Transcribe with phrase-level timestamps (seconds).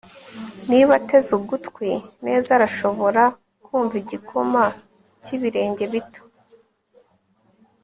[0.69, 1.89] Niba ateze ugutwi
[2.25, 3.23] neza arashobora
[3.65, 4.63] kumva igikoma
[5.23, 6.21] cyibirenge bito